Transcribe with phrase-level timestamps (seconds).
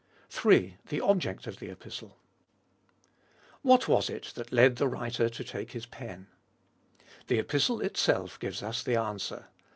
[0.29, 0.77] 3.
[0.87, 2.17] THE OBJECT OF THE EPISTLE.
[3.61, 6.25] What was it that led the writer to take his pen?
[7.27, 9.49] The Epistle itself gives us the answer.